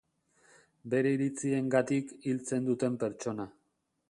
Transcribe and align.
Bere 0.93 1.11
iritziengatik 1.17 2.17
hiltzen 2.31 2.67
duten 2.71 3.01
pertsona. 3.05 3.51